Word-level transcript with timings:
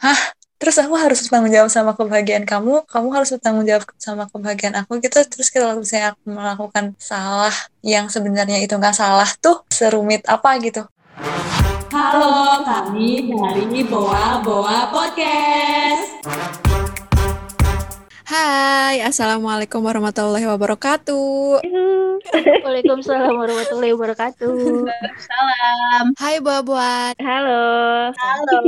hah? 0.00 0.20
Terus 0.60 0.76
aku 0.76 0.92
harus 0.92 1.24
bertanggung 1.24 1.52
jawab 1.56 1.70
sama 1.72 1.96
kebahagiaan 1.96 2.44
kamu? 2.44 2.84
Kamu 2.84 3.08
harus 3.16 3.32
bertanggung 3.32 3.64
jawab 3.64 3.88
sama 3.96 4.28
kebahagiaan 4.28 4.76
aku 4.84 5.00
gitu. 5.00 5.24
Terus 5.24 5.48
kalau 5.48 5.80
misalnya 5.80 6.12
aku 6.12 6.20
melakukan 6.28 6.92
salah 7.00 7.54
yang 7.80 8.12
sebenarnya 8.12 8.60
itu 8.60 8.76
nggak 8.76 8.92
salah 8.92 9.28
tuh 9.40 9.64
serumit 9.72 10.20
apa 10.28 10.60
gitu? 10.60 10.84
Halo, 11.88 12.60
kami 12.60 13.32
dari 13.32 13.80
Boa 13.88 14.44
Boa 14.44 14.92
Podcast. 14.92 16.59
Hai, 18.30 19.02
Assalamualaikum 19.02 19.82
warahmatullahi 19.82 20.46
wabarakatuh. 20.46 21.66
Waalaikumsalam 22.62 23.34
warahmatullahi 23.34 23.90
wabarakatuh. 23.90 24.86
Salam. 25.18 26.14
Hai 26.14 26.38
buah-buat. 26.38 27.18
Halo. 27.18 27.66
Halo. 28.14 28.58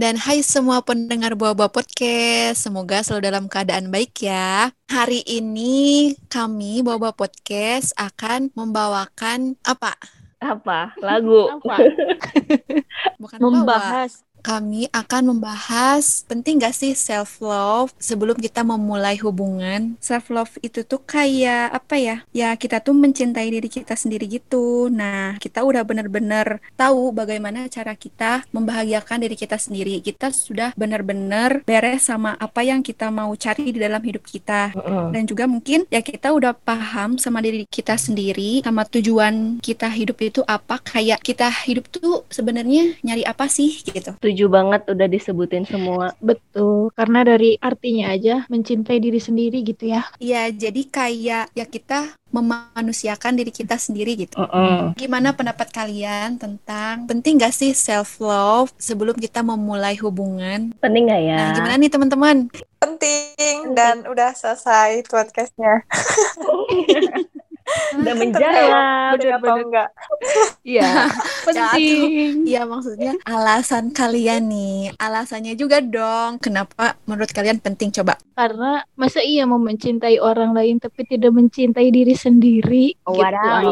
Dan 0.00 0.16
hai 0.16 0.40
semua 0.40 0.80
pendengar 0.80 1.36
buah-buah 1.36 1.68
podcast. 1.68 2.64
Semoga 2.64 3.04
selalu 3.04 3.28
dalam 3.28 3.44
keadaan 3.52 3.92
baik 3.92 4.24
ya. 4.24 4.72
Hari 4.88 5.20
ini 5.28 6.16
kami 6.32 6.80
buah-buah 6.80 7.12
podcast 7.12 7.92
akan 7.92 8.56
membawakan 8.56 9.60
apa? 9.68 10.00
Apa? 10.40 10.96
Lagu. 11.04 11.60
Apa? 11.60 11.76
Bukan. 13.20 13.36
Membahas. 13.36 14.24
Kami 14.42 14.88
akan 14.94 15.34
membahas 15.34 16.24
penting 16.24 16.62
gak 16.62 16.74
sih 16.74 16.94
self 16.94 17.42
love 17.42 17.90
sebelum 17.98 18.38
kita 18.38 18.62
memulai 18.62 19.18
hubungan. 19.20 19.98
Self 19.98 20.30
love 20.30 20.54
itu 20.62 20.86
tuh 20.86 21.02
kayak 21.02 21.74
apa 21.74 21.94
ya? 21.98 22.16
Ya 22.32 22.54
kita 22.54 22.80
tuh 22.80 22.94
mencintai 22.94 23.50
diri 23.50 23.68
kita 23.68 23.98
sendiri 23.98 24.30
gitu. 24.30 24.88
Nah, 24.88 25.36
kita 25.42 25.62
udah 25.66 25.82
bener-bener 25.82 26.62
tahu 26.78 27.10
bagaimana 27.12 27.66
cara 27.68 27.92
kita 27.98 28.46
membahagiakan 28.54 29.26
diri 29.26 29.36
kita 29.36 29.58
sendiri. 29.58 30.00
Kita 30.00 30.30
sudah 30.30 30.72
bener-bener 30.78 31.66
beres 31.66 32.06
sama 32.08 32.38
apa 32.38 32.62
yang 32.64 32.80
kita 32.80 33.10
mau 33.12 33.34
cari 33.34 33.74
di 33.74 33.78
dalam 33.82 34.00
hidup 34.00 34.24
kita. 34.24 34.72
Dan 35.12 35.26
juga 35.26 35.44
mungkin 35.50 35.84
ya 35.90 36.00
kita 36.00 36.30
udah 36.32 36.54
paham 36.54 37.18
sama 37.18 37.42
diri 37.42 37.66
kita 37.68 37.98
sendiri, 37.98 38.62
sama 38.62 38.86
tujuan 38.86 39.58
kita 39.60 39.90
hidup 39.90 40.18
itu 40.22 40.40
apa. 40.46 40.80
Kayak 40.80 41.20
kita 41.26 41.50
hidup 41.68 41.90
tuh 41.90 42.24
sebenarnya 42.30 42.96
nyari 43.02 43.26
apa 43.26 43.50
sih 43.50 43.82
gitu. 43.82 44.14
Setuju 44.28 44.52
banget 44.52 44.84
udah 44.92 45.08
disebutin 45.08 45.64
semua. 45.64 46.12
Betul, 46.20 46.92
karena 46.92 47.24
dari 47.24 47.56
artinya 47.64 48.12
aja 48.12 48.44
mencintai 48.52 49.00
diri 49.00 49.16
sendiri 49.16 49.64
gitu 49.64 49.88
ya. 49.88 50.04
Iya, 50.20 50.52
jadi 50.52 50.84
kayak 50.84 51.56
ya 51.56 51.64
kita 51.64 52.12
memanusiakan 52.28 53.40
diri 53.40 53.48
kita 53.48 53.80
sendiri 53.80 54.12
gitu. 54.20 54.36
Mm-mm. 54.36 54.92
Gimana 55.00 55.32
pendapat 55.32 55.72
kalian 55.72 56.36
tentang 56.36 57.08
penting 57.08 57.40
gak 57.40 57.56
sih 57.56 57.72
self 57.72 58.20
love 58.20 58.68
sebelum 58.76 59.16
kita 59.16 59.40
memulai 59.40 59.96
hubungan? 59.96 60.76
Penting 60.76 61.08
gak 61.08 61.22
ya? 61.24 61.40
Nah, 61.40 61.50
gimana 61.56 61.74
nih 61.80 61.88
teman-teman? 61.88 62.52
penting 62.78 63.74
dan 63.74 64.06
udah 64.06 64.34
selesai 64.38 65.02
podcastnya 65.10 65.82
Udah 67.98 68.14
Tapi 68.14 68.20
menjawab. 68.20 69.12
bener 69.18 69.32
atau 69.38 69.56
enggak 69.60 69.88
Iya. 70.64 70.88
Penting. 71.48 72.44
Iya 72.44 72.62
maksudnya 72.68 73.12
alasan 73.24 73.92
kalian 73.92 74.48
nih, 74.48 74.92
alasannya 75.00 75.54
juga 75.56 75.80
dong. 75.80 76.40
Kenapa 76.40 76.96
menurut 77.08 77.32
kalian 77.32 77.60
penting 77.60 77.88
coba? 77.92 78.20
Karena 78.36 78.84
masa 78.96 79.24
iya 79.24 79.48
mau 79.48 79.60
mencintai 79.60 80.20
orang 80.20 80.52
lain 80.52 80.76
tapi 80.80 81.04
tidak 81.08 81.32
mencintai 81.32 81.88
diri 81.88 82.14
sendiri 82.16 82.92
gitu. 82.94 83.16
Wadaw. 83.16 83.64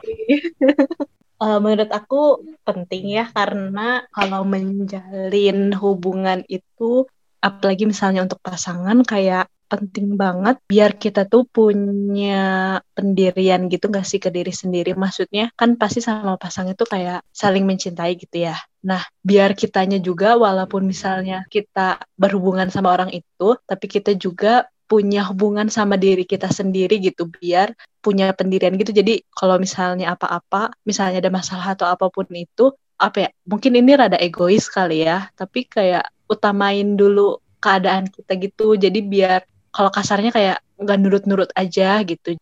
Eh, 1.34 1.58
menurut 1.60 1.90
aku 1.90 2.40
penting 2.64 3.20
ya 3.20 3.28
karena 3.28 4.06
kalau 4.14 4.46
menjalin 4.48 5.74
hubungan 5.76 6.40
itu 6.46 7.04
apalagi 7.42 7.84
misalnya 7.84 8.24
untuk 8.24 8.40
pasangan 8.40 9.04
kayak 9.04 9.50
penting 9.80 10.14
banget 10.14 10.56
biar 10.70 10.94
kita 10.94 11.26
tuh 11.26 11.42
punya 11.48 12.78
pendirian 12.94 13.66
gitu 13.72 13.90
gak 13.90 14.06
sih 14.06 14.22
ke 14.22 14.30
diri 14.30 14.52
sendiri? 14.54 14.94
Maksudnya 14.94 15.50
kan 15.58 15.74
pasti 15.80 16.00
sama 16.04 16.36
pasangan 16.38 16.76
itu 16.76 16.84
kayak 16.86 17.26
saling 17.34 17.64
mencintai 17.66 18.14
gitu 18.18 18.46
ya. 18.46 18.56
Nah 18.84 19.02
biar 19.24 19.56
kitanya 19.56 19.98
juga 19.98 20.36
walaupun 20.36 20.84
misalnya 20.84 21.46
kita 21.48 22.04
berhubungan 22.20 22.68
sama 22.68 22.92
orang 22.94 23.10
itu 23.10 23.56
tapi 23.64 23.86
kita 23.88 24.12
juga 24.14 24.68
punya 24.84 25.24
hubungan 25.24 25.72
sama 25.72 25.96
diri 25.96 26.28
kita 26.28 26.52
sendiri 26.52 27.00
gitu 27.00 27.26
biar 27.26 27.72
punya 28.04 28.36
pendirian 28.36 28.76
gitu. 28.76 28.92
Jadi 28.92 29.24
kalau 29.32 29.56
misalnya 29.56 30.12
apa-apa 30.12 30.76
misalnya 30.84 31.24
ada 31.24 31.32
masalah 31.32 31.72
atau 31.72 31.88
apa 31.88 32.12
pun 32.12 32.28
itu 32.30 32.70
apa 33.00 33.26
ya 33.26 33.28
mungkin 33.48 33.74
ini 33.74 33.98
rada 33.98 34.20
egois 34.20 34.70
kali 34.70 35.02
ya 35.02 35.26
tapi 35.34 35.66
kayak 35.66 36.06
utamain 36.30 36.94
dulu 36.94 37.40
keadaan 37.64 38.12
kita 38.12 38.36
gitu. 38.36 38.76
Jadi 38.76 39.00
biar 39.00 39.40
kalau 39.74 39.90
kasarnya 39.90 40.30
kayak 40.30 40.62
nggak 40.84 41.00
nurut-nurut 41.00 41.50
aja 41.56 42.04
gitu. 42.04 42.36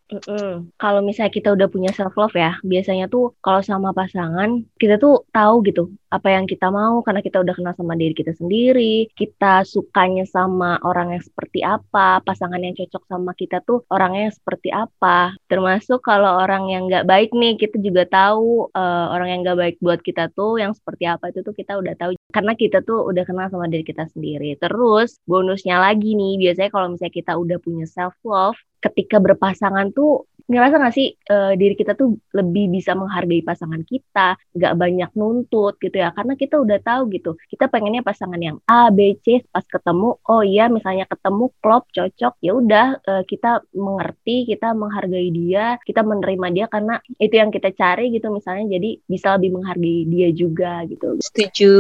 Kalau 0.77 1.01
misalnya 1.01 1.33
kita 1.33 1.49
udah 1.55 1.69
punya 1.71 1.91
self 1.95 2.15
love 2.19 2.35
ya, 2.35 2.59
biasanya 2.67 3.07
tuh 3.09 3.33
kalau 3.41 3.63
sama 3.63 3.95
pasangan 3.95 4.67
kita 4.77 4.99
tuh 4.99 5.25
tahu 5.31 5.63
gitu 5.65 5.89
apa 6.13 6.29
yang 6.29 6.45
kita 6.45 6.69
mau 6.69 7.01
karena 7.01 7.25
kita 7.25 7.41
udah 7.41 7.55
kenal 7.57 7.73
sama 7.73 7.97
diri 7.97 8.13
kita 8.13 8.37
sendiri, 8.37 9.09
kita 9.17 9.65
sukanya 9.65 10.29
sama 10.29 10.77
orang 10.85 11.17
yang 11.17 11.25
seperti 11.25 11.65
apa, 11.65 12.21
pasangan 12.21 12.61
yang 12.61 12.77
cocok 12.77 13.09
sama 13.09 13.33
kita 13.33 13.65
tuh 13.65 13.81
orangnya 13.89 14.29
yang 14.29 14.37
seperti 14.37 14.69
apa. 14.69 15.33
Termasuk 15.49 16.05
kalau 16.05 16.37
orang 16.37 16.69
yang 16.69 16.85
nggak 16.85 17.09
baik 17.09 17.33
nih, 17.33 17.57
kita 17.57 17.81
juga 17.81 18.05
tahu 18.05 18.69
eh, 18.77 19.07
orang 19.09 19.29
yang 19.33 19.41
nggak 19.41 19.59
baik 19.59 19.77
buat 19.81 20.05
kita 20.05 20.29
tuh 20.37 20.61
yang 20.61 20.77
seperti 20.77 21.09
apa 21.09 21.33
itu 21.33 21.41
tuh 21.41 21.57
kita 21.57 21.81
udah 21.81 21.97
tahu 21.97 22.13
karena 22.29 22.53
kita 22.57 22.85
tuh 22.85 23.09
udah 23.09 23.25
kenal 23.25 23.49
sama 23.49 23.73
diri 23.73 23.85
kita 23.85 24.05
sendiri. 24.13 24.61
Terus 24.61 25.17
bonusnya 25.25 25.81
lagi 25.81 26.13
nih, 26.13 26.37
biasanya 26.37 26.71
kalau 26.73 26.93
misalnya 26.93 27.15
kita 27.17 27.33
udah 27.41 27.57
punya 27.57 27.89
self 27.89 28.17
love, 28.21 28.32
ketika 28.83 29.23
berpasangan 29.23 29.95
tuh 29.95 30.27
ngerasa 30.45 30.77
gak 30.77 30.95
sih 30.95 31.17
eh, 31.17 31.53
diri 31.57 31.73
kita 31.73 31.97
tuh 31.97 32.21
lebih 32.37 32.69
bisa 32.69 32.93
menghargai 32.93 33.41
pasangan 33.41 33.81
kita, 33.89 34.37
nggak 34.53 34.75
banyak 34.77 35.11
nuntut 35.17 35.81
gitu 35.81 35.97
ya, 35.97 36.13
karena 36.13 36.37
kita 36.37 36.61
udah 36.61 36.79
tahu 36.85 37.09
gitu, 37.17 37.41
kita 37.49 37.73
pengennya 37.73 38.05
pasangan 38.05 38.39
yang 38.39 38.61
A, 38.69 38.93
B, 38.93 39.17
C, 39.25 39.41
pas 39.49 39.65
ketemu, 39.65 40.21
oh 40.29 40.43
iya 40.45 40.69
misalnya 40.69 41.09
ketemu 41.09 41.49
klop, 41.65 41.89
cocok, 41.89 42.35
ya 42.45 42.53
udah 42.53 42.87
eh, 43.01 43.25
kita 43.25 43.65
mengerti, 43.73 44.45
kita 44.45 44.77
menghargai 44.77 45.33
dia, 45.33 45.81
kita 45.81 46.05
menerima 46.05 46.47
dia 46.53 46.67
karena 46.69 47.01
itu 47.17 47.35
yang 47.41 47.49
kita 47.49 47.73
cari 47.73 48.13
gitu 48.13 48.29
misalnya, 48.29 48.77
jadi 48.77 49.01
bisa 49.09 49.41
lebih 49.41 49.57
menghargai 49.57 50.05
dia 50.05 50.29
juga 50.37 50.85
gitu. 50.85 51.17
setuju. 51.25 51.73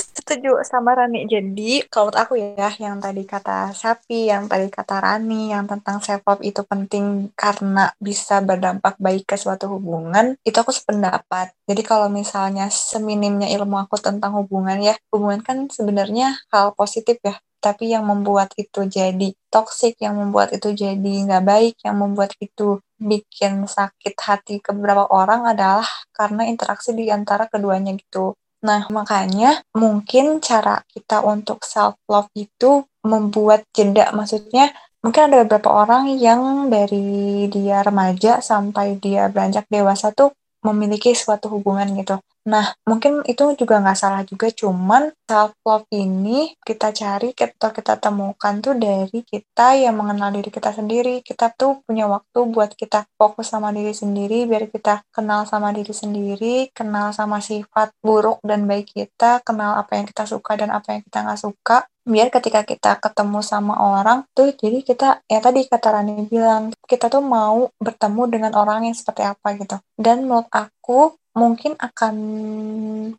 Setuju 0.00 0.64
sama 0.64 0.96
Rani. 0.96 1.28
Jadi 1.28 1.84
kalau 1.92 2.14
menurut 2.14 2.30
aku 2.30 2.34
ya 2.38 2.70
yang 2.78 3.02
tadi 3.02 3.26
kata 3.26 3.74
Sapi 3.74 4.30
yang 4.30 4.46
tadi 4.46 4.70
kata 4.70 5.02
Rani 5.02 5.50
yang 5.50 5.66
tentang 5.66 5.98
self 5.98 6.22
love 6.22 6.46
itu 6.46 6.62
penting 6.62 7.34
karena 7.34 7.90
bisa 7.98 8.13
berdampak 8.42 8.94
baik 9.02 9.26
ke 9.26 9.36
suatu 9.36 9.66
hubungan 9.66 10.38
itu 10.46 10.54
aku 10.54 10.70
sependapat 10.70 11.50
jadi 11.66 11.82
kalau 11.82 12.06
misalnya 12.06 12.70
seminimnya 12.70 13.50
ilmu 13.58 13.76
aku 13.84 13.98
tentang 13.98 14.38
hubungan 14.38 14.78
ya 14.78 14.94
hubungan 15.10 15.42
kan 15.42 15.66
sebenarnya 15.66 16.38
hal 16.54 16.72
positif 16.78 17.18
ya 17.20 17.36
tapi 17.58 17.96
yang 17.96 18.04
membuat 18.04 18.52
itu 18.60 18.84
jadi 18.84 19.32
toksik 19.48 19.96
yang 20.04 20.20
membuat 20.20 20.52
itu 20.52 20.76
jadi 20.76 21.12
nggak 21.24 21.44
baik 21.48 21.74
yang 21.80 21.96
membuat 21.96 22.36
itu 22.36 22.78
bikin 23.00 23.64
sakit 23.64 24.14
hati 24.20 24.60
ke 24.60 24.70
beberapa 24.76 25.08
orang 25.08 25.48
adalah 25.48 25.88
karena 26.12 26.44
interaksi 26.44 26.92
di 26.92 27.08
antara 27.08 27.48
keduanya 27.48 27.96
gitu 27.96 28.36
Nah, 28.64 28.88
makanya 28.88 29.60
mungkin 29.76 30.40
cara 30.40 30.80
kita 30.88 31.20
untuk 31.20 31.60
self 31.68 32.00
love 32.08 32.32
itu 32.32 32.88
membuat 33.04 33.68
jeda. 33.76 34.08
Maksudnya, 34.16 34.72
mungkin 35.04 35.22
ada 35.28 35.44
beberapa 35.44 35.68
orang 35.68 36.16
yang 36.16 36.72
dari 36.72 37.46
dia 37.52 37.84
remaja 37.84 38.40
sampai 38.40 38.96
dia 39.04 39.28
beranjak 39.28 39.68
dewasa 39.68 40.10
tuh 40.16 40.32
memiliki 40.64 41.12
suatu 41.12 41.46
hubungan 41.52 41.92
gitu. 42.00 42.16
Nah, 42.44 42.76
mungkin 42.84 43.24
itu 43.24 43.56
juga 43.56 43.80
nggak 43.80 43.96
salah 43.96 44.20
juga, 44.28 44.52
cuman 44.52 45.08
self 45.24 45.56
love 45.64 45.88
ini 45.96 46.52
kita 46.60 46.92
cari 46.92 47.32
atau 47.32 47.72
kita 47.72 47.96
temukan 47.96 48.60
tuh 48.60 48.76
dari 48.76 49.24
kita 49.24 49.80
yang 49.80 49.96
mengenal 49.96 50.28
diri 50.28 50.52
kita 50.52 50.76
sendiri. 50.76 51.24
Kita 51.24 51.48
tuh 51.56 51.80
punya 51.88 52.04
waktu 52.04 52.44
buat 52.52 52.76
kita 52.76 53.08
fokus 53.16 53.48
sama 53.48 53.72
diri 53.72 53.96
sendiri, 53.96 54.44
biar 54.44 54.68
kita 54.68 55.08
kenal 55.08 55.48
sama 55.48 55.72
diri 55.72 55.96
sendiri, 55.96 56.68
kenal 56.76 57.16
sama 57.16 57.40
sifat 57.40 57.96
buruk 58.04 58.44
dan 58.44 58.68
baik 58.68 58.92
kita, 58.92 59.40
kenal 59.40 59.80
apa 59.80 59.96
yang 59.96 60.04
kita 60.04 60.28
suka 60.28 60.60
dan 60.60 60.68
apa 60.68 61.00
yang 61.00 61.00
kita 61.00 61.24
nggak 61.24 61.40
suka. 61.40 61.88
Biar 62.04 62.28
ketika 62.28 62.60
kita 62.68 63.00
ketemu 63.00 63.40
sama 63.40 63.80
orang 63.80 64.28
tuh, 64.36 64.52
jadi 64.52 64.84
kita, 64.84 65.24
ya 65.24 65.40
tadi 65.40 65.64
kata 65.64 65.88
Rani 65.96 66.28
bilang, 66.28 66.68
kita 66.84 67.08
tuh 67.08 67.24
mau 67.24 67.72
bertemu 67.80 68.22
dengan 68.28 68.52
orang 68.52 68.84
yang 68.84 68.92
seperti 68.92 69.24
apa 69.24 69.56
gitu. 69.56 69.80
Dan 69.96 70.28
menurut 70.28 70.44
aku, 70.52 71.16
mungkin 71.34 71.74
akan 71.76 72.16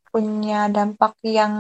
punya 0.07 0.71
dampak 0.71 1.19
yang 1.27 1.53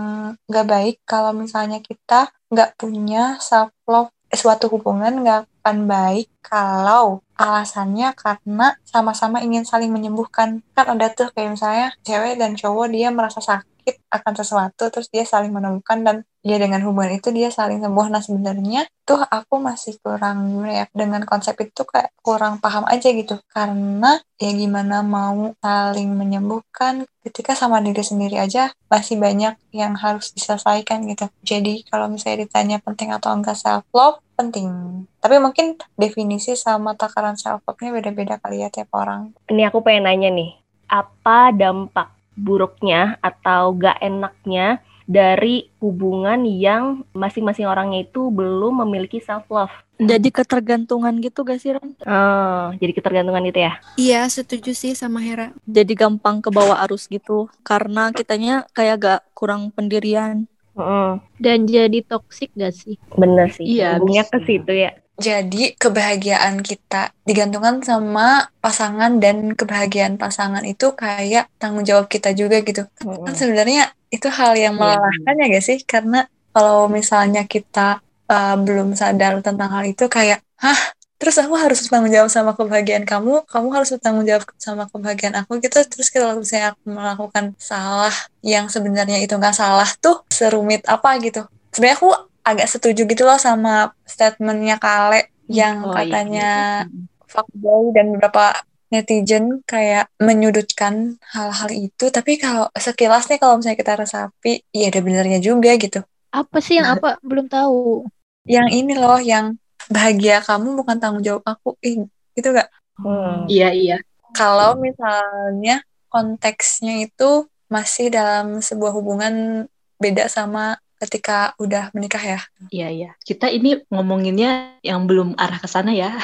nggak 0.47 0.67
baik 0.67 0.95
kalau 1.03 1.35
misalnya 1.35 1.83
kita 1.83 2.31
nggak 2.47 2.79
punya 2.79 3.35
self 3.43 3.75
love 3.85 4.11
suatu 4.31 4.71
hubungan 4.71 5.21
nggak 5.23 5.47
akan 5.61 5.77
baik 5.85 6.27
kalau 6.39 7.19
alasannya 7.35 8.15
karena 8.15 8.79
sama-sama 8.87 9.43
ingin 9.43 9.67
saling 9.67 9.91
menyembuhkan. 9.91 10.63
Kan 10.75 10.85
ada 10.87 11.11
tuh 11.11 11.29
kayak 11.35 11.59
misalnya 11.59 11.87
cewek 12.07 12.39
dan 12.39 12.55
cowok 12.55 12.87
dia 12.91 13.11
merasa 13.11 13.43
sakit 13.43 13.74
akan 14.21 14.33
sesuatu 14.37 14.87
terus 14.91 15.11
dia 15.11 15.27
saling 15.27 15.51
menemukan 15.51 15.99
dan 16.01 16.17
ya 16.45 16.61
dengan 16.61 16.85
hubungan 16.85 17.17
itu 17.17 17.33
dia 17.33 17.49
saling 17.49 17.81
sembuh. 17.81 18.07
Nah 18.13 18.21
sebenarnya 18.21 18.85
tuh 19.01 19.17
aku 19.17 19.57
masih 19.57 19.97
kurang 19.97 20.61
ya 20.69 20.85
dengan 20.93 21.25
konsep 21.25 21.57
itu 21.57 21.81
kayak 21.81 22.13
kurang 22.21 22.61
paham 22.61 22.85
aja 22.85 23.09
gitu. 23.09 23.41
Karena 23.49 24.21
ya 24.37 24.51
gimana 24.53 25.01
mau 25.01 25.57
saling 25.57 26.13
menyembuhkan 26.13 27.09
ketika 27.25 27.57
sama 27.57 27.81
diri 27.81 28.05
sendiri 28.05 28.37
aja 28.37 28.69
masih 28.85 29.17
banyak 29.17 29.57
yang 29.73 29.97
harus 29.97 30.29
diselesaikan 30.37 31.09
gitu. 31.09 31.25
Jadi 31.41 31.81
kalau 31.89 32.07
misalnya 32.07 32.45
ditanya 32.45 32.77
penting 32.77 33.09
atau 33.09 33.33
enggak 33.33 33.57
self 33.57 33.83
love 33.89 34.21
penting. 34.37 34.69
Tapi 35.17 35.41
mungkin 35.41 35.79
definisi 35.97 36.53
sama 36.53 36.93
takaran 36.93 37.39
self 37.39 37.65
love-nya 37.65 37.89
beda-beda 37.89 38.37
kali 38.37 38.61
ya 38.61 38.69
tiap 38.69 38.93
orang. 38.93 39.33
Ini 39.49 39.73
aku 39.73 39.81
pengen 39.81 40.05
nanya 40.05 40.29
nih, 40.29 40.53
apa 40.85 41.49
dampak 41.55 42.14
buruknya 42.35 43.15
atau 43.19 43.73
gak 43.75 43.99
enaknya 43.99 44.79
dari 45.05 45.69
hubungan 45.79 46.43
yang 46.49 47.05
masing-masing 47.13 47.69
orangnya 47.69 48.03
itu 48.03 48.29
belum 48.33 48.83
memiliki 48.85 49.21
self 49.21 49.45
love? 49.49 49.71
Jadi 49.95 50.27
ketergantungan 50.27 51.15
gitu 51.23 51.47
gak 51.47 51.59
sih 51.61 51.71
Ran? 51.71 51.95
Oh, 52.03 52.75
jadi 52.75 52.91
ketergantungan 52.91 53.47
itu 53.47 53.63
ya? 53.63 53.79
Iya, 53.95 54.27
setuju 54.27 54.75
sih 54.75 54.91
sama 54.91 55.23
Hera. 55.23 55.55
Jadi 55.63 55.95
gampang 55.95 56.43
ke 56.43 56.51
bawah 56.51 56.83
arus 56.83 57.07
gitu 57.07 57.47
karena 57.63 58.11
kitanya 58.11 58.67
kayak 58.75 58.95
gak 58.99 59.21
kurang 59.31 59.71
pendirian. 59.71 60.51
Mm, 60.75 61.23
Dan 61.39 61.63
jadi 61.63 62.03
toksik 62.03 62.51
gak 62.51 62.75
sih? 62.75 62.99
bener 63.15 63.47
sih. 63.55 63.63
Iya, 63.63 63.95
Hubungnya 63.95 64.27
bisa. 64.27 64.35
ke 64.35 64.39
situ 64.43 64.71
ya. 64.75 64.91
Jadi 65.15 65.79
kebahagiaan 65.79 66.59
kita 66.59 67.15
digantungkan 67.23 67.79
sama 67.79 68.51
pasangan 68.59 69.15
dan 69.23 69.55
kebahagiaan 69.55 70.19
pasangan 70.19 70.63
itu 70.67 70.91
kayak 70.91 71.47
tanggung 71.55 71.87
jawab 71.87 72.11
kita 72.11 72.35
juga 72.35 72.59
gitu. 72.67 72.83
Mm-mm. 73.03 73.23
Kan 73.23 73.35
sebenarnya 73.35 73.95
itu 74.11 74.27
hal 74.27 74.59
yang 74.59 74.75
Iya. 74.75 74.81
melelahkan 74.81 75.33
ya 75.39 75.45
gak 75.55 75.65
sih? 75.65 75.77
Karena 75.87 76.27
kalau 76.51 76.91
misalnya 76.91 77.47
kita 77.47 78.03
uh, 78.27 78.55
belum 78.59 78.91
sadar 78.95 79.39
tentang 79.39 79.69
hal 79.71 79.83
itu 79.87 80.03
kayak, 80.11 80.43
hah? 80.59 80.79
Terus 81.15 81.39
aku 81.39 81.55
harus 81.55 81.79
bertanggung 81.87 82.11
jawab 82.11 82.27
sama 82.27 82.51
kebahagiaan 82.59 83.07
kamu, 83.07 83.47
kamu 83.47 83.67
harus 83.71 83.89
bertanggung 83.95 84.27
jawab 84.27 84.43
sama 84.59 84.83
kebahagiaan 84.91 85.35
aku 85.39 85.63
gitu. 85.63 85.79
Terus 85.87 86.11
kalau 86.11 86.35
misalnya 86.43 86.75
aku 86.75 86.91
melakukan 86.91 87.55
salah 87.55 88.11
yang 88.43 88.67
sebenarnya 88.67 89.23
itu 89.23 89.31
nggak 89.31 89.55
salah 89.55 89.87
tuh 90.03 90.27
serumit 90.27 90.83
apa 90.91 91.15
gitu. 91.23 91.47
Sebenarnya 91.71 91.97
aku 92.03 92.09
agak 92.45 92.69
setuju 92.69 93.03
gitu 93.03 93.25
loh 93.25 93.35
sama 93.37 93.89
statementnya 94.05 94.77
Kale 94.77 95.27
yang 95.49 95.81
Oh, 95.81 95.91
iya. 95.91 95.97
katanya 95.97 96.49
Mm. 96.85 97.05
fuckboy 97.25 97.91
dan 97.91 98.13
beberapa 98.13 98.53
netizen 98.87 99.65
kayak 99.65 100.07
menyudutkan 100.21 101.17
hal-hal 101.33 101.69
itu 101.69 102.05
tapi 102.07 102.37
kalau 102.37 102.69
sekilas 102.71 103.25
nih 103.27 103.41
kalau 103.41 103.57
misalnya 103.57 103.75
kita 103.75 103.93
resapi 103.97 104.61
ya 104.71 104.87
ada 104.87 105.01
benernya 105.01 105.39
juga 105.41 105.73
gitu 105.75 106.05
Apa 106.29 106.59
sih 106.59 106.77
yang 106.77 106.93
apa? 106.93 107.17
Belum 107.19 107.47
tahu. 107.47 108.05
yang 108.45 108.69
ini 108.69 108.93
loh 108.93 109.17
yang 109.17 109.57
bahagia 109.87 110.37
kamu 110.39 110.77
bukan 110.77 111.01
tanggung 111.01 111.25
jawab 111.25 111.41
aku 111.43 111.73
ih 111.81 112.05
gitu 112.31 112.49
gak 112.51 112.69
Hmm. 112.95 113.43
Iya, 113.51 113.75
iya. 113.75 113.97
kalau 114.31 114.79
misalnya 114.79 115.83
konteksnya 116.07 117.03
itu 117.03 117.43
masih 117.67 118.07
dalam 118.07 118.61
sebuah 118.61 118.95
hubungan 118.95 119.65
beda 119.97 120.31
sama 120.31 120.79
ketika 120.99 121.53
udah 121.59 121.91
menikah 121.91 122.21
ya 122.21 122.39
Iya, 122.71 122.87
iya. 122.89 123.09
Kita 123.21 123.51
ini 123.51 123.83
ngomonginnya 123.91 124.79
yang 124.81 125.05
belum 125.05 125.37
arah 125.37 125.59
ke 125.61 125.67
sana 125.69 125.91
ya. 125.93 126.17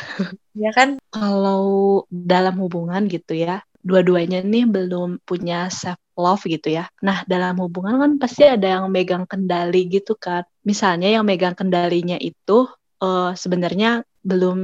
ya 0.57 0.71
kan 0.73 0.97
Kalau 1.11 2.03
dalam 2.09 2.57
hubungan 2.57 3.05
gitu 3.05 3.37
ya, 3.37 3.61
dua-duanya 3.81 4.41
nih 4.41 4.65
belum 4.69 5.21
punya 5.25 5.69
self 5.69 5.99
love 6.17 6.43
gitu 6.45 6.71
ya. 6.71 6.89
Nah, 7.01 7.25
dalam 7.25 7.57
hubungan 7.61 7.97
kan 7.97 8.11
pasti 8.21 8.45
ada 8.45 8.79
yang 8.79 8.89
megang 8.89 9.25
kendali 9.25 9.89
gitu 9.89 10.17
kan. 10.17 10.45
Misalnya 10.65 11.09
yang 11.09 11.25
megang 11.25 11.53
kendalinya 11.57 12.17
itu 12.17 12.69
eh, 13.01 13.31
sebenarnya 13.37 14.05
belum 14.21 14.57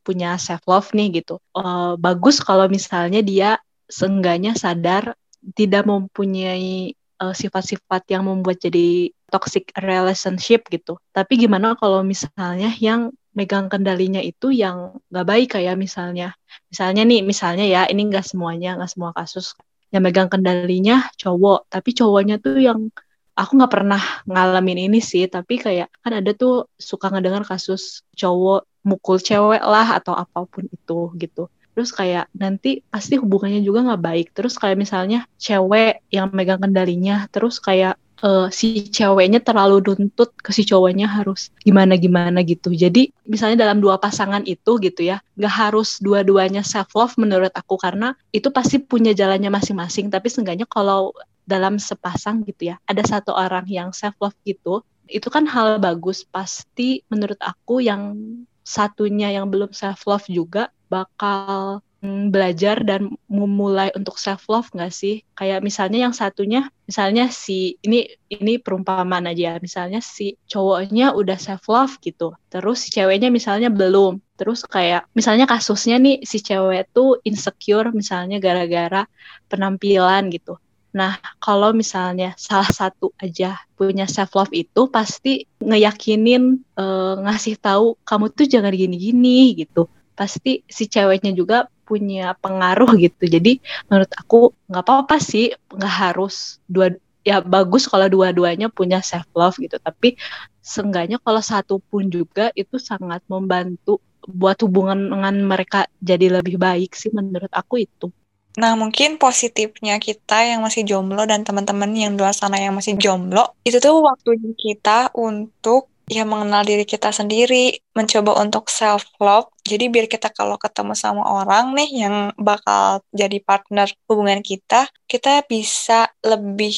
punya 0.00 0.40
self 0.40 0.64
love 0.64 0.90
nih 0.96 1.22
gitu. 1.22 1.40
Eh, 1.56 1.92
bagus 2.00 2.40
kalau 2.40 2.66
misalnya 2.68 3.20
dia 3.20 3.60
seenggaknya 3.88 4.56
sadar 4.56 5.12
tidak 5.52 5.84
mempunyai 5.84 6.96
sifat-sifat 7.20 8.02
yang 8.10 8.26
membuat 8.26 8.58
jadi 8.60 9.10
toxic 9.30 9.70
relationship 9.78 10.66
gitu. 10.70 10.98
Tapi 11.10 11.46
gimana 11.46 11.74
kalau 11.78 12.02
misalnya 12.02 12.70
yang 12.78 13.10
megang 13.34 13.66
kendalinya 13.66 14.22
itu 14.22 14.54
yang 14.54 14.94
nggak 15.10 15.26
baik 15.26 15.48
kayak 15.58 15.74
misalnya, 15.74 16.38
misalnya 16.70 17.02
nih, 17.02 17.20
misalnya 17.26 17.66
ya 17.66 17.82
ini 17.90 18.06
nggak 18.06 18.26
semuanya, 18.26 18.78
nggak 18.78 18.90
semua 18.94 19.10
kasus 19.10 19.58
yang 19.90 20.02
megang 20.06 20.30
kendalinya 20.30 21.06
cowok, 21.18 21.66
tapi 21.70 21.90
cowoknya 21.94 22.38
tuh 22.38 22.58
yang 22.62 22.90
aku 23.34 23.50
nggak 23.58 23.72
pernah 23.74 24.02
ngalamin 24.30 24.90
ini 24.90 24.98
sih, 25.02 25.26
tapi 25.26 25.58
kayak 25.58 25.90
kan 26.02 26.14
ada 26.14 26.30
tuh 26.34 26.70
suka 26.78 27.10
ngedengar 27.10 27.42
kasus 27.42 28.06
cowok 28.14 28.66
mukul 28.86 29.18
cewek 29.18 29.62
lah 29.64 29.98
atau 29.98 30.14
apa 30.14 30.46
pun 30.46 30.66
itu 30.70 30.98
gitu. 31.18 31.50
Terus 31.74 31.90
kayak 31.90 32.30
nanti 32.38 32.86
pasti 32.86 33.18
hubungannya 33.18 33.60
juga 33.66 33.82
nggak 33.82 34.02
baik. 34.02 34.26
Terus 34.30 34.54
kayak 34.54 34.78
misalnya 34.78 35.26
cewek 35.36 36.06
yang 36.14 36.30
megang 36.30 36.62
kendalinya, 36.62 37.26
terus 37.34 37.58
kayak 37.58 37.98
eh, 38.22 38.48
si 38.54 38.88
ceweknya 38.88 39.42
terlalu 39.42 39.82
nuntut 39.82 40.32
ke 40.38 40.54
si 40.54 40.62
cowoknya 40.62 41.10
harus 41.10 41.50
gimana 41.66 41.98
gimana 41.98 42.40
gitu. 42.46 42.70
Jadi 42.70 43.10
misalnya 43.26 43.66
dalam 43.66 43.82
dua 43.82 43.98
pasangan 43.98 44.46
itu 44.46 44.78
gitu 44.78 45.02
ya, 45.02 45.18
nggak 45.34 45.54
harus 45.54 45.98
dua-duanya 45.98 46.62
self 46.62 46.94
love 46.94 47.18
menurut 47.18 47.50
aku 47.52 47.74
karena 47.76 48.14
itu 48.30 48.48
pasti 48.54 48.78
punya 48.78 49.10
jalannya 49.10 49.50
masing-masing. 49.50 50.08
Tapi 50.08 50.30
seenggaknya 50.30 50.70
kalau 50.70 51.10
dalam 51.44 51.76
sepasang 51.76 52.46
gitu 52.48 52.72
ya, 52.72 52.76
ada 52.88 53.04
satu 53.04 53.36
orang 53.36 53.68
yang 53.68 53.92
self 53.92 54.16
love 54.22 54.38
gitu, 54.48 54.80
itu 55.10 55.28
kan 55.28 55.44
hal 55.44 55.82
bagus. 55.82 56.24
Pasti 56.24 57.04
menurut 57.10 57.36
aku 57.42 57.84
yang 57.84 58.16
satunya 58.64 59.28
yang 59.28 59.52
belum 59.52 59.76
self 59.76 60.08
love 60.08 60.24
juga 60.32 60.72
bakal 60.94 61.82
mm, 62.04 62.30
belajar 62.34 62.76
dan 62.86 63.10
memulai 63.26 63.90
untuk 63.98 64.14
self 64.24 64.46
love 64.52 64.70
nggak 64.70 64.92
sih? 64.94 65.26
Kayak 65.34 65.60
misalnya 65.66 65.98
yang 66.06 66.14
satunya, 66.14 66.60
misalnya 66.86 67.24
si 67.34 67.74
ini 67.82 68.06
ini 68.30 68.52
perumpamaan 68.62 69.26
aja, 69.26 69.58
misalnya 69.58 69.98
si 69.98 70.38
cowoknya 70.46 71.16
udah 71.18 71.38
self 71.40 71.64
love 71.66 71.94
gitu, 72.06 72.38
terus 72.52 72.86
si 72.86 72.88
ceweknya 72.94 73.28
misalnya 73.34 73.68
belum, 73.80 74.22
terus 74.38 74.62
kayak 74.62 75.10
misalnya 75.18 75.50
kasusnya 75.50 75.96
nih 75.98 76.22
si 76.22 76.38
cewek 76.38 76.94
tuh 76.94 77.18
insecure 77.26 77.90
misalnya 77.90 78.38
gara-gara 78.38 79.02
penampilan 79.50 80.30
gitu. 80.30 80.54
Nah, 80.94 81.18
kalau 81.42 81.74
misalnya 81.74 82.38
salah 82.38 82.70
satu 82.70 83.10
aja 83.18 83.58
punya 83.74 84.06
self 84.06 84.30
love 84.38 84.54
itu 84.54 84.86
pasti 84.86 85.42
ngeyakinin 85.58 86.62
eh, 86.78 87.14
ngasih 87.18 87.58
tahu 87.58 87.98
kamu 88.06 88.26
tuh 88.30 88.46
jangan 88.46 88.70
gini-gini 88.70 89.58
gitu. 89.58 89.90
Pasti 90.14 90.62
si 90.66 90.86
ceweknya 90.86 91.34
juga 91.34 91.66
punya 91.84 92.32
pengaruh 92.40 92.96
gitu. 92.96 93.28
Jadi 93.28 93.60
menurut 93.90 94.10
aku 94.14 94.54
nggak 94.70 94.84
apa-apa 94.86 95.16
sih, 95.20 95.52
nggak 95.52 95.94
harus 96.10 96.58
dua 96.66 96.94
ya 97.24 97.40
bagus 97.40 97.88
kalau 97.88 98.08
dua-duanya 98.08 98.72
punya 98.72 99.04
self 99.04 99.28
love 99.36 99.58
gitu. 99.60 99.76
Tapi 99.78 100.16
seenggaknya 100.64 101.20
kalau 101.20 101.42
satu 101.44 101.78
pun 101.78 102.08
juga 102.08 102.48
itu 102.56 102.80
sangat 102.80 103.20
membantu 103.28 104.00
buat 104.24 104.56
hubungan 104.64 105.12
dengan 105.12 105.36
mereka 105.44 105.84
jadi 106.00 106.40
lebih 106.40 106.56
baik 106.56 106.96
sih 106.96 107.12
menurut 107.12 107.52
aku 107.52 107.84
itu. 107.84 108.08
Nah, 108.54 108.78
mungkin 108.78 109.18
positifnya 109.18 109.98
kita 109.98 110.46
yang 110.46 110.62
masih 110.62 110.86
jomblo 110.86 111.26
dan 111.26 111.42
teman-teman 111.42 111.90
yang 111.90 112.14
luar 112.14 112.30
sana 112.30 112.54
yang 112.62 112.78
masih 112.78 112.94
jomblo, 112.94 113.50
itu 113.66 113.82
tuh 113.82 113.98
waktunya 113.98 114.54
kita 114.54 115.10
untuk 115.18 115.90
ya 116.08 116.22
mengenal 116.28 116.62
diri 116.68 116.84
kita 116.84 117.10
sendiri, 117.10 117.80
mencoba 117.96 118.40
untuk 118.44 118.68
self 118.68 119.08
love. 119.20 119.48
Jadi 119.64 119.88
biar 119.88 120.06
kita 120.06 120.28
kalau 120.32 120.60
ketemu 120.60 120.92
sama 120.92 121.24
orang 121.24 121.72
nih 121.72 122.04
yang 122.04 122.16
bakal 122.36 123.00
jadi 123.10 123.40
partner 123.40 123.88
hubungan 124.08 124.44
kita, 124.44 124.88
kita 125.08 125.44
bisa 125.48 126.12
lebih 126.20 126.76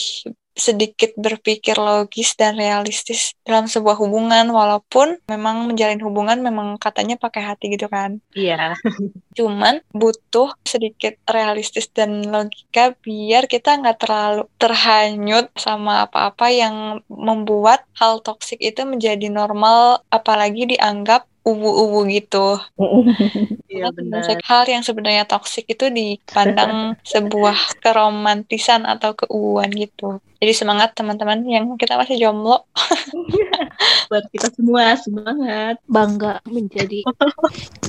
sedikit 0.57 1.13
berpikir 1.21 1.77
logis 1.77 2.33
dan 2.35 2.57
realistis 2.57 3.37
dalam 3.45 3.69
sebuah 3.69 4.01
hubungan 4.01 4.49
walaupun 4.49 5.21
memang 5.29 5.69
menjalin 5.69 6.01
hubungan 6.01 6.41
memang 6.41 6.81
katanya 6.81 7.21
pakai 7.21 7.45
hati 7.45 7.77
gitu 7.77 7.93
kan. 7.93 8.25
Iya. 8.33 8.75
Cuman 9.39 9.85
butuh 9.93 10.57
sedikit 10.65 11.21
realistis 11.29 11.93
dan 11.93 12.25
logika 12.25 12.97
biar 13.05 13.45
kita 13.47 13.77
nggak 13.77 14.01
terlalu 14.01 14.49
terhanyut 14.57 15.53
sama 15.61 16.09
apa-apa 16.09 16.49
yang 16.49 17.05
membuat 17.13 17.85
hal 18.01 18.25
toksik 18.25 18.59
itu 18.65 18.83
menjadi 18.89 19.29
normal 19.29 20.01
apalagi 20.09 20.73
dianggap 20.73 21.29
ubu-ubu 21.47 22.11
gitu. 22.11 22.59
Iya 23.77 23.93
benar. 23.93 24.25
hal 24.41 24.65
yang 24.65 24.81
sebenarnya 24.81 25.29
toksik 25.29 25.69
itu 25.69 25.93
dipandang 25.93 26.97
sebuah 27.13 27.77
keromantisan 27.85 28.89
atau 28.89 29.13
keuuan 29.13 29.69
gitu. 29.69 30.17
Jadi 30.41 30.53
semangat 30.57 30.97
teman-teman 30.97 31.45
yang 31.45 31.69
kita 31.77 32.01
masih 32.01 32.17
jomblo. 32.17 32.65
buat 34.09 34.25
kita 34.33 34.49
semua 34.57 34.97
semangat. 34.97 35.77
Bangga 35.85 36.41
menjadi 36.49 37.05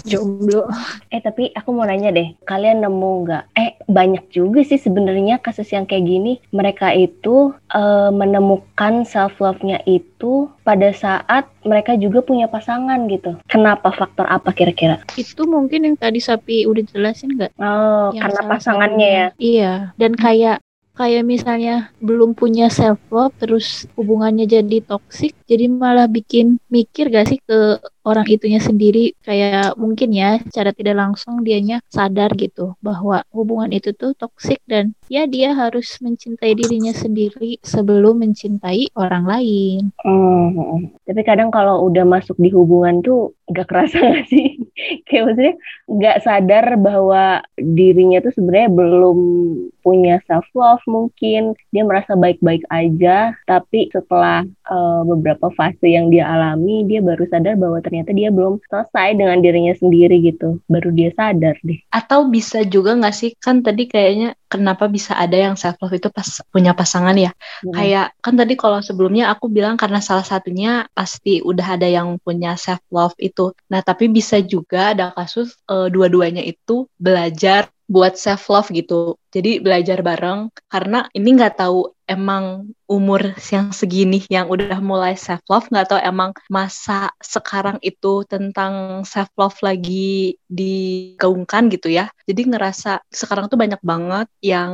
jomblo. 0.07 0.67
Eh 1.11 1.19
tapi 1.23 1.51
aku 1.51 1.69
mau 1.75 1.83
nanya 1.87 2.11
deh, 2.15 2.33
kalian 2.47 2.83
nemu 2.83 3.11
nggak? 3.27 3.43
Eh 3.55 3.75
banyak 3.87 4.31
juga 4.31 4.63
sih 4.63 4.79
sebenarnya 4.79 5.39
kasus 5.43 5.69
yang 5.71 5.87
kayak 5.87 6.07
gini. 6.07 6.39
Mereka 6.51 6.95
itu 6.95 7.51
eh, 7.75 8.11
menemukan 8.11 9.03
self 9.03 9.37
love-nya 9.43 9.83
itu 9.87 10.47
pada 10.67 10.91
saat 10.91 11.47
mereka 11.67 11.95
juga 11.99 12.23
punya 12.23 12.47
pasangan 12.47 13.07
gitu. 13.11 13.35
Kenapa? 13.51 13.91
Faktor 13.91 14.27
apa 14.27 14.51
kira-kira? 14.55 15.03
Itu 15.19 15.47
mungkin 15.47 15.87
yang 15.87 15.95
tadi 15.99 16.19
Sapi 16.23 16.63
udah 16.67 16.83
jelasin 16.87 17.35
nggak? 17.35 17.51
Oh, 17.59 18.11
Yang 18.15 18.23
karena 18.23 18.41
pasangannya 18.47 19.09
ya. 19.09 19.27
Iya, 19.37 19.73
dan 19.99 20.11
kayak 20.15 20.63
kayak 20.97 21.23
misalnya 21.23 21.93
belum 22.01 22.33
punya 22.33 22.67
self 22.73 22.99
love 23.13 23.33
terus 23.37 23.85
hubungannya 23.93 24.49
jadi 24.49 24.81
toksik 24.83 25.37
jadi 25.45 25.69
malah 25.69 26.09
bikin 26.09 26.57
mikir 26.67 27.13
gak 27.13 27.29
sih 27.29 27.39
ke 27.39 27.77
orang 28.03 28.25
itunya 28.27 28.57
sendiri 28.57 29.13
kayak 29.21 29.77
mungkin 29.77 30.09
ya 30.15 30.41
secara 30.41 30.73
tidak 30.73 30.95
langsung 30.97 31.45
dianya 31.45 31.83
sadar 31.87 32.33
gitu 32.35 32.73
bahwa 32.81 33.21
hubungan 33.29 33.69
itu 33.71 33.93
tuh 33.93 34.17
toksik 34.17 34.59
dan 34.65 34.97
ya 35.11 35.29
dia 35.29 35.53
harus 35.53 35.99
mencintai 36.01 36.55
dirinya 36.57 36.91
sendiri 36.95 37.61
sebelum 37.61 38.23
mencintai 38.25 38.91
orang 38.97 39.23
lain 39.29 39.81
Hmm. 40.07 40.87
Tapi 41.03 41.21
kadang 41.27 41.51
kalau 41.51 41.83
udah 41.91 42.07
masuk 42.07 42.39
di 42.39 42.47
hubungan 42.51 43.03
tuh 43.03 43.35
nggak 43.51 43.67
kerasa 43.67 43.99
nggak 44.07 44.25
sih? 44.31 44.47
Kayak 45.07 45.23
maksudnya 45.25 45.55
nggak 45.87 46.17
sadar 46.23 46.65
bahwa 46.77 47.23
dirinya 47.57 48.21
tuh 48.21 48.33
sebenarnya 48.35 48.69
belum 48.71 49.19
punya 49.81 50.19
self 50.27 50.43
love 50.51 50.83
mungkin 50.83 51.55
dia 51.71 51.83
merasa 51.87 52.13
baik-baik 52.13 52.67
aja, 52.67 53.31
tapi 53.47 53.87
setelah 53.89 54.43
eh, 54.47 55.01
beberapa 55.07 55.47
fase 55.55 55.87
yang 55.87 56.11
dia 56.11 56.27
alami 56.27 56.83
dia 56.85 56.99
baru 56.99 57.23
sadar 57.31 57.55
bahwa 57.55 57.79
ternyata 57.79 58.11
dia 58.11 58.27
belum 58.27 58.59
selesai 58.67 59.15
dengan 59.15 59.39
dirinya 59.39 59.71
sendiri 59.79 60.19
gitu. 60.27 60.59
Baru 60.67 60.91
dia 60.91 61.09
sadar 61.15 61.55
deh. 61.63 61.79
Atau 61.89 62.27
bisa 62.27 62.67
juga 62.67 62.99
nggak 62.99 63.15
sih 63.15 63.31
kan 63.39 63.63
tadi 63.63 63.87
kayaknya 63.87 64.35
kenapa 64.51 64.91
bisa 64.91 65.15
ada 65.15 65.35
yang 65.35 65.55
self 65.55 65.79
love 65.79 65.95
itu 65.95 66.11
pas 66.11 66.27
punya 66.51 66.75
pasangan 66.75 67.15
ya? 67.15 67.31
Hmm. 67.63 67.71
Kayak 67.71 68.07
kan 68.19 68.35
tadi 68.35 68.53
kalau 68.59 68.83
sebelumnya 68.83 69.31
aku 69.31 69.47
bilang 69.47 69.79
karena 69.79 70.03
salah 70.03 70.27
satunya 70.27 70.83
pasti 70.91 71.39
udah 71.39 71.79
ada 71.79 71.87
yang 71.87 72.19
punya 72.19 72.59
self 72.59 72.83
love 72.91 73.15
itu. 73.23 73.55
Nah, 73.71 73.79
tapi 73.79 74.11
bisa 74.11 74.43
juga 74.43 74.66
ada 74.71 75.15
kasus 75.15 75.55
eh, 75.71 75.87
dua-duanya 75.87 76.43
itu 76.43 76.91
belajar 76.99 77.71
buat 77.87 78.19
self 78.19 78.51
love 78.51 78.69
gitu. 78.75 79.15
Jadi 79.31 79.63
belajar 79.63 80.03
bareng 80.03 80.51
karena 80.67 81.07
ini 81.15 81.39
nggak 81.39 81.55
tahu 81.55 81.95
emang 82.07 82.71
umur 82.87 83.35
yang 83.51 83.71
segini 83.71 84.23
yang 84.27 84.47
udah 84.51 84.79
mulai 84.83 85.15
self 85.15 85.43
love 85.47 85.67
nggak 85.71 85.87
tahu 85.91 85.99
emang 86.03 86.31
masa 86.51 87.11
sekarang 87.19 87.79
itu 87.83 88.23
tentang 88.27 89.03
self 89.07 89.31
love 89.39 89.55
lagi 89.63 90.35
digaungkan 90.51 91.71
gitu 91.71 91.87
ya. 91.87 92.11
Jadi 92.27 92.51
ngerasa 92.51 93.07
sekarang 93.07 93.47
tuh 93.47 93.59
banyak 93.59 93.79
banget 93.79 94.27
yang 94.43 94.71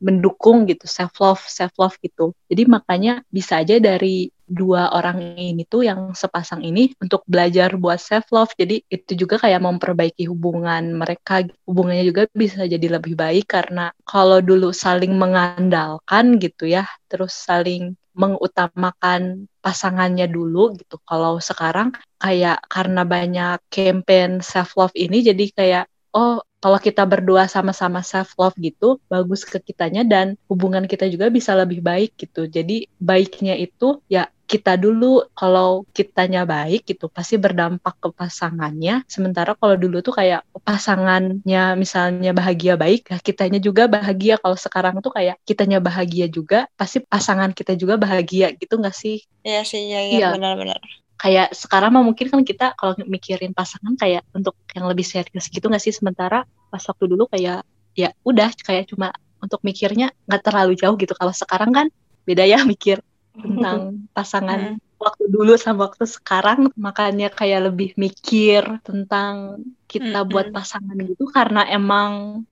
mendukung 0.00 0.64
gitu 0.64 0.88
self 0.88 1.12
love 1.20 1.44
self 1.44 1.72
love 1.76 1.96
gitu. 2.00 2.32
Jadi 2.48 2.64
makanya 2.64 3.20
bisa 3.28 3.60
aja 3.60 3.76
dari 3.76 4.32
dua 4.46 4.92
orang 4.92 5.20
ini 5.36 5.64
tuh 5.64 5.88
yang 5.88 6.12
sepasang 6.12 6.60
ini 6.62 6.92
untuk 7.00 7.24
belajar 7.24 7.74
buat 7.80 7.98
self 7.98 8.28
love. 8.30 8.52
Jadi 8.54 8.84
itu 8.86 9.12
juga 9.16 9.40
kayak 9.40 9.60
memperbaiki 9.64 10.28
hubungan 10.28 10.94
mereka. 10.94 11.44
Hubungannya 11.64 12.04
juga 12.06 12.28
bisa 12.32 12.64
jadi 12.68 13.00
lebih 13.00 13.16
baik 13.16 13.48
karena 13.48 13.90
kalau 14.04 14.38
dulu 14.44 14.70
saling 14.70 15.12
mengandalkan 15.16 16.36
gitu 16.38 16.68
ya, 16.68 16.84
terus 17.08 17.32
saling 17.34 17.96
mengutamakan 18.14 19.50
pasangannya 19.58 20.30
dulu 20.30 20.78
gitu. 20.78 21.02
Kalau 21.02 21.42
sekarang 21.42 21.90
kayak 22.22 22.62
karena 22.70 23.02
banyak 23.02 23.58
campaign 23.68 24.38
self 24.40 24.78
love 24.78 24.94
ini 24.94 25.20
jadi 25.26 25.44
kayak 25.50 25.84
oh 26.14 26.38
kalau 26.62 26.80
kita 26.80 27.04
berdua 27.04 27.44
sama-sama 27.44 28.00
self 28.00 28.32
love 28.40 28.56
gitu 28.56 28.96
bagus 29.12 29.44
ke 29.44 29.60
kitanya 29.60 30.00
dan 30.06 30.38
hubungan 30.48 30.88
kita 30.88 31.04
juga 31.12 31.28
bisa 31.28 31.52
lebih 31.52 31.84
baik 31.84 32.16
gitu. 32.16 32.48
Jadi 32.48 32.88
baiknya 32.96 33.58
itu 33.58 34.00
ya 34.08 34.30
kita 34.52 34.76
dulu 34.76 35.24
kalau 35.32 35.88
kitanya 35.96 36.44
baik 36.44 36.84
gitu 36.90 37.08
pasti 37.08 37.34
berdampak 37.40 37.94
ke 38.02 38.08
pasangannya. 38.12 39.02
Sementara 39.08 39.56
kalau 39.56 39.76
dulu 39.80 39.96
tuh 40.04 40.14
kayak 40.18 40.44
pasangannya 40.68 41.62
misalnya 41.82 42.30
bahagia 42.36 42.74
baik 42.76 43.08
ya 43.12 43.18
kitanya 43.20 43.58
juga 43.58 43.88
bahagia. 43.88 44.36
Kalau 44.42 44.56
sekarang 44.58 44.94
tuh 45.04 45.12
kayak 45.16 45.36
kitanya 45.48 45.78
bahagia 45.80 46.26
juga 46.28 46.68
pasti 46.80 47.00
pasangan 47.04 47.50
kita 47.56 47.72
juga 47.80 47.94
bahagia 47.96 48.52
gitu 48.60 48.74
nggak 48.80 48.96
sih? 48.96 49.16
Iya 49.46 49.60
sih, 49.70 49.80
iya, 49.88 50.00
iya, 50.08 50.20
benar-benar. 50.32 50.80
kayak 51.22 51.54
sekarang 51.56 51.90
mah 51.94 52.04
mungkin 52.04 52.26
kan 52.32 52.42
kita 52.44 52.74
kalau 52.76 52.94
mikirin 53.06 53.52
pasangan 53.56 53.94
kayak 53.96 54.26
untuk 54.36 54.54
yang 54.76 54.84
lebih 54.90 55.06
serius 55.06 55.46
gitu 55.48 55.66
nggak 55.70 55.82
sih? 55.84 55.94
Sementara 55.94 56.44
pas 56.72 56.82
waktu 56.90 57.04
dulu 57.12 57.24
kayak 57.32 57.64
ya 57.96 58.10
udah 58.28 58.50
kayak 58.66 58.90
cuma 58.90 59.14
untuk 59.40 59.60
mikirnya 59.64 60.12
nggak 60.28 60.42
terlalu 60.44 60.72
jauh 60.80 60.96
gitu. 61.00 61.14
Kalau 61.16 61.32
sekarang 61.32 61.70
kan 61.72 61.86
beda 62.28 62.44
ya 62.44 62.60
mikir 62.72 63.00
tentang 63.34 64.06
pasangan 64.14 64.78
waktu 64.98 65.24
dulu 65.28 65.58
sama 65.58 65.90
waktu 65.90 66.06
sekarang 66.06 66.70
makanya 66.78 67.28
kayak 67.28 67.70
lebih 67.70 67.92
mikir 67.98 68.64
tentang 68.86 69.60
kita 69.94 70.18
Mm-mm. 70.22 70.30
buat 70.32 70.46
pasangan 70.56 70.96
gitu 71.10 71.24
karena 71.36 71.60
emang 71.76 72.10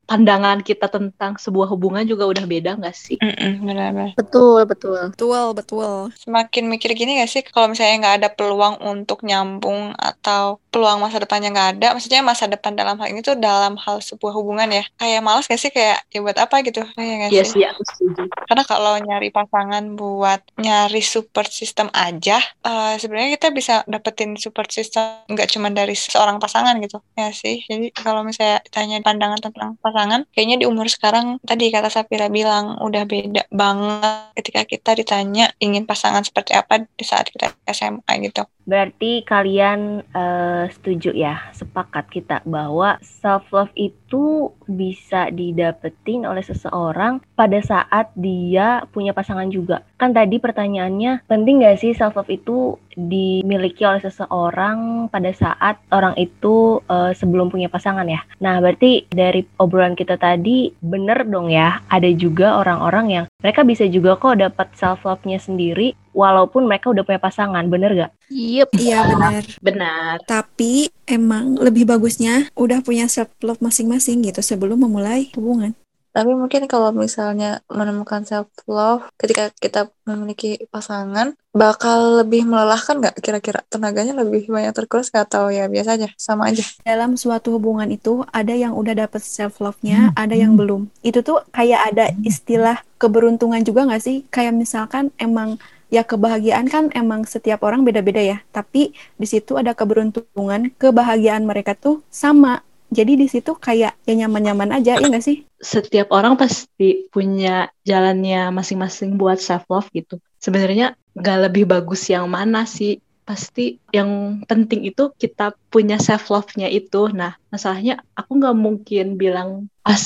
pandangan 0.08 0.58
kita 0.68 0.86
tentang 0.94 1.32
sebuah 1.44 1.66
hubungan 1.72 2.04
juga 2.10 2.24
udah 2.32 2.44
beda 2.52 2.70
nggak 2.80 2.96
sih? 3.06 3.18
Mm-mm, 3.22 3.52
benar-benar. 3.66 4.12
betul 4.18 4.58
betul 4.70 4.92
Betul, 5.12 5.44
betul. 5.58 5.90
Semakin 6.22 6.64
mikir 6.72 6.90
gini 6.98 7.10
gak 7.20 7.30
sih, 7.32 7.42
kalau 7.54 7.66
misalnya 7.72 7.94
nggak 8.02 8.16
ada 8.20 8.28
peluang 8.36 8.74
untuk 8.92 9.18
nyambung 9.28 9.80
atau 9.96 10.42
peluang 10.72 10.98
masa 11.04 11.16
depannya 11.22 11.48
nggak 11.54 11.70
ada, 11.78 11.86
maksudnya 11.96 12.20
masa 12.30 12.44
depan 12.52 12.72
dalam 12.80 12.96
hal 13.00 13.08
ini 13.12 13.20
tuh 13.24 13.36
dalam 13.46 13.74
hal 13.84 13.96
sebuah 14.08 14.32
hubungan 14.38 14.68
ya, 14.78 14.82
kayak 15.00 15.20
malas 15.26 15.44
gak 15.50 15.60
sih 15.62 15.72
kayak 15.76 15.96
ya 16.12 16.18
buat 16.24 16.38
apa 16.44 16.56
gitu, 16.66 16.80
kayak 16.96 17.14
gak 17.28 17.32
Iya 17.32 17.42
sih? 17.52 17.62
setuju. 17.88 18.22
Karena 18.48 18.64
kalau 18.68 18.92
nyari 19.00 19.28
pasangan 19.32 19.84
buat 19.96 20.40
nyari 20.60 21.00
support 21.00 21.48
system 21.52 21.88
aja, 21.96 22.36
eh, 22.66 22.92
sebenarnya 23.00 23.30
kita 23.40 23.48
bisa 23.58 23.74
dapetin 23.88 24.36
support 24.36 24.68
system 24.72 25.24
nggak 25.32 25.48
cuma 25.52 25.68
dari 25.72 25.94
seorang 25.96 26.36
pasangan 26.42 26.74
gitu, 26.84 27.00
ya 27.16 27.31
sih. 27.34 27.64
Jadi 27.66 27.90
kalau 27.96 28.22
misalnya 28.22 28.60
ditanya 28.64 29.00
pandangan 29.02 29.40
tentang 29.40 29.70
pasangan, 29.80 30.20
kayaknya 30.32 30.62
di 30.62 30.66
umur 30.68 30.86
sekarang 30.86 31.40
tadi 31.42 31.72
kata 31.72 31.88
Sapira 31.88 32.28
bilang 32.28 32.78
udah 32.80 33.04
beda 33.08 33.48
banget 33.50 34.32
ketika 34.38 34.62
kita 34.68 34.90
ditanya 35.00 35.50
ingin 35.58 35.84
pasangan 35.88 36.22
seperti 36.22 36.52
apa 36.54 36.84
di 36.84 37.04
saat 37.04 37.28
kita 37.32 37.52
SMA 37.68 38.12
gitu. 38.22 38.44
Berarti 38.62 39.26
kalian 39.26 40.06
eh, 40.14 40.64
setuju 40.70 41.10
ya, 41.14 41.50
sepakat 41.50 42.06
kita 42.10 42.36
bahwa 42.46 42.98
self 43.02 43.50
love 43.50 43.74
itu 43.74 44.54
bisa 44.70 45.28
didapetin 45.34 46.22
oleh 46.24 46.42
seseorang 46.42 47.18
pada 47.34 47.58
saat 47.60 48.14
dia 48.14 48.86
punya 48.94 49.10
pasangan 49.10 49.50
juga. 49.50 49.82
Kan 49.98 50.14
tadi 50.14 50.38
pertanyaannya, 50.38 51.26
penting 51.26 51.62
nggak 51.62 51.78
sih 51.82 51.92
self 51.92 52.14
love 52.14 52.30
itu 52.30 52.78
dimiliki 52.92 53.88
oleh 53.88 54.04
seseorang 54.04 55.08
pada 55.08 55.32
saat 55.34 55.80
orang 55.90 56.14
itu 56.14 56.78
eh, 56.86 57.12
sebelum 57.18 57.50
punya 57.50 57.66
pasangan 57.66 58.06
ya? 58.06 58.22
Nah, 58.38 58.62
berarti 58.62 59.10
dari 59.10 59.42
obrolan 59.58 59.98
kita 59.98 60.14
tadi 60.20 60.70
bener 60.78 61.26
dong 61.26 61.50
ya, 61.50 61.82
ada 61.90 62.08
juga 62.14 62.62
orang-orang 62.62 63.06
yang 63.10 63.24
mereka 63.42 63.66
bisa 63.66 63.84
juga 63.90 64.14
kok 64.14 64.38
dapat 64.38 64.70
self 64.78 65.02
love-nya 65.02 65.42
sendiri 65.42 65.98
walaupun 66.12 66.68
mereka 66.68 66.92
udah 66.92 67.04
punya 67.04 67.20
pasangan, 67.20 67.64
bener 67.68 67.90
gak? 67.96 68.12
Yep. 68.32 68.68
Iya 68.78 68.98
benar. 69.08 69.42
Benar. 69.60 70.14
Tapi 70.24 70.88
emang 71.04 71.60
lebih 71.60 71.84
bagusnya 71.88 72.48
udah 72.56 72.80
punya 72.80 73.08
self 73.08 73.32
love 73.44 73.60
masing-masing 73.60 74.24
gitu 74.24 74.40
sebelum 74.40 74.80
memulai 74.80 75.28
hubungan. 75.36 75.76
Tapi 76.12 76.36
mungkin 76.36 76.68
kalau 76.68 76.92
misalnya 76.92 77.64
menemukan 77.72 78.20
self 78.28 78.52
love 78.68 79.08
ketika 79.16 79.48
kita 79.56 79.88
memiliki 80.04 80.60
pasangan 80.68 81.32
bakal 81.56 82.20
lebih 82.20 82.44
melelahkan 82.44 83.00
nggak 83.00 83.16
kira-kira 83.24 83.64
tenaganya 83.72 84.20
lebih 84.20 84.44
banyak 84.52 84.76
terkuras 84.76 85.08
nggak 85.08 85.24
atau 85.32 85.48
ya 85.48 85.72
biasa 85.72 85.96
aja 85.96 86.08
sama 86.20 86.52
aja. 86.52 86.60
Dalam 86.84 87.16
suatu 87.16 87.56
hubungan 87.56 87.88
itu 87.88 88.28
ada 88.28 88.52
yang 88.52 88.76
udah 88.76 88.92
dapet 88.92 89.24
self 89.24 89.56
love-nya, 89.64 90.12
ada 90.12 90.36
yang 90.36 90.52
belum. 90.52 90.92
Itu 91.00 91.24
tuh 91.24 91.48
kayak 91.48 91.96
ada 91.96 92.12
istilah 92.28 92.84
keberuntungan 93.00 93.64
juga 93.64 93.88
nggak 93.88 94.04
sih? 94.04 94.28
Kayak 94.28 94.52
misalkan 94.52 95.16
emang 95.16 95.56
ya 95.92 96.02
kebahagiaan 96.08 96.66
kan 96.72 96.88
emang 96.96 97.28
setiap 97.28 97.60
orang 97.68 97.84
beda-beda 97.84 98.24
ya. 98.24 98.38
Tapi 98.50 98.96
di 98.96 99.26
situ 99.28 99.60
ada 99.60 99.76
keberuntungan, 99.76 100.72
kebahagiaan 100.80 101.44
mereka 101.44 101.76
tuh 101.76 102.00
sama. 102.08 102.64
Jadi 102.92 103.20
di 103.20 103.28
situ 103.28 103.52
kayak 103.56 103.96
ya 104.08 104.14
nyaman-nyaman 104.16 104.80
aja, 104.80 104.96
ya 105.00 105.06
nggak 105.08 105.24
sih? 105.24 105.44
setiap 105.62 106.10
orang 106.10 106.34
pasti 106.34 107.06
punya 107.14 107.70
jalannya 107.86 108.50
masing-masing 108.50 109.14
buat 109.14 109.38
self 109.38 109.70
love 109.70 109.86
gitu. 109.94 110.18
Sebenarnya 110.42 110.98
nggak 111.14 111.38
lebih 111.48 111.64
bagus 111.70 112.10
yang 112.10 112.26
mana 112.26 112.66
sih? 112.66 112.98
Pasti 113.22 113.78
yang 113.94 114.42
penting 114.50 114.82
itu 114.82 115.14
kita 115.14 115.54
punya 115.70 116.02
self 116.02 116.34
love-nya 116.34 116.66
itu. 116.66 117.06
Nah, 117.14 117.38
masalahnya 117.54 118.02
aku 118.18 118.42
nggak 118.42 118.56
mungkin 118.58 119.14
bilang 119.14 119.70
pas 119.86 120.02